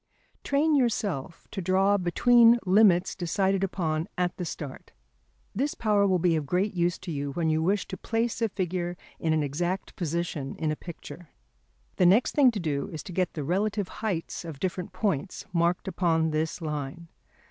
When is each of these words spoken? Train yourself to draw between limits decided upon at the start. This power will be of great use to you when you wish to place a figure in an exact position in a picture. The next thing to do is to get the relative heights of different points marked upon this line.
Train 0.43 0.75
yourself 0.75 1.47
to 1.51 1.61
draw 1.61 1.95
between 1.95 2.57
limits 2.65 3.13
decided 3.13 3.63
upon 3.63 4.07
at 4.17 4.35
the 4.37 4.45
start. 4.45 4.93
This 5.53 5.75
power 5.75 6.07
will 6.07 6.17
be 6.17 6.35
of 6.35 6.47
great 6.47 6.73
use 6.73 6.97
to 6.97 7.11
you 7.11 7.33
when 7.33 7.51
you 7.51 7.61
wish 7.61 7.87
to 7.87 7.97
place 7.97 8.41
a 8.41 8.49
figure 8.49 8.97
in 9.19 9.31
an 9.31 9.43
exact 9.43 9.95
position 9.95 10.55
in 10.55 10.71
a 10.71 10.75
picture. 10.75 11.29
The 11.97 12.07
next 12.07 12.31
thing 12.33 12.49
to 12.49 12.59
do 12.59 12.89
is 12.91 13.03
to 13.03 13.11
get 13.13 13.35
the 13.35 13.43
relative 13.43 13.89
heights 14.01 14.43
of 14.43 14.59
different 14.59 14.91
points 14.91 15.45
marked 15.53 15.87
upon 15.87 16.31
this 16.31 16.63
line. 16.63 17.07